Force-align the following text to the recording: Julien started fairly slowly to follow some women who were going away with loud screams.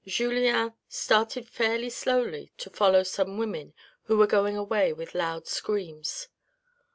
Julien 0.07 0.73
started 0.89 1.47
fairly 1.47 1.91
slowly 1.91 2.51
to 2.57 2.71
follow 2.71 3.03
some 3.03 3.37
women 3.37 3.75
who 4.05 4.17
were 4.17 4.25
going 4.25 4.57
away 4.57 4.91
with 4.93 5.13
loud 5.13 5.45
screams. 5.45 6.27